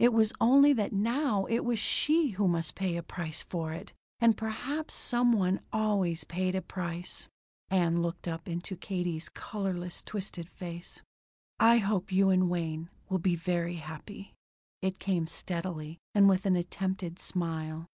[0.00, 3.92] It was only that now it was she who must pay a price for it.
[4.18, 7.28] And perhaps some one always paid a price.
[7.70, 11.02] "Ann?" Ann looked up into Katie's colorless, twitching face.
[11.60, 14.34] "I hope you and Wayne will be very happy."
[14.82, 17.86] It came steadily, and with an attempted smile.